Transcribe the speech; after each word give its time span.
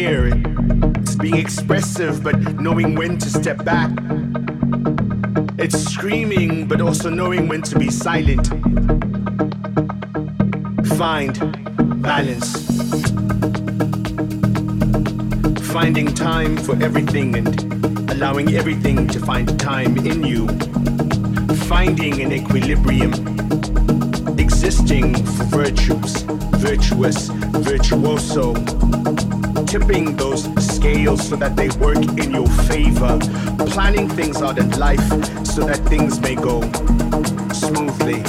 Here. 0.00 0.32
It's 1.02 1.14
being 1.14 1.36
expressive, 1.36 2.24
but 2.24 2.36
knowing 2.58 2.94
when 2.94 3.18
to 3.18 3.28
step 3.28 3.62
back. 3.64 3.90
It's 5.58 5.78
screaming, 5.92 6.66
but 6.66 6.80
also 6.80 7.10
knowing 7.10 7.48
when 7.48 7.60
to 7.70 7.78
be 7.78 7.90
silent. 7.90 8.46
Find 10.96 11.34
balance. 12.02 12.48
Finding 15.76 16.08
time 16.14 16.56
for 16.56 16.74
everything 16.82 17.36
and 17.36 18.10
allowing 18.10 18.54
everything 18.54 19.06
to 19.08 19.18
find 19.20 19.60
time 19.60 19.98
in 19.98 20.24
you. 20.24 20.48
Finding 21.72 22.22
an 22.22 22.32
equilibrium 22.32 23.12
existing 24.38 25.14
for 25.14 25.44
virtues, 25.60 26.22
virtuous, 26.66 27.28
virtuoso, 27.68 28.54
tipping 29.70 30.16
those 30.16 30.42
scales 30.60 31.28
so 31.28 31.36
that 31.36 31.54
they 31.54 31.68
work 31.78 31.96
in 32.18 32.32
your 32.32 32.48
favor, 32.66 33.16
planning 33.68 34.08
things 34.08 34.42
out 34.42 34.58
in 34.58 34.68
life 34.80 34.98
so 35.46 35.64
that 35.64 35.78
things 35.88 36.18
may 36.18 36.34
go 36.34 36.60
smoothly, 37.52 38.20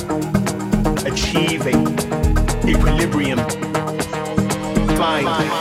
achieving 1.10 1.88
equilibrium, 2.70 3.40
find 4.96 5.61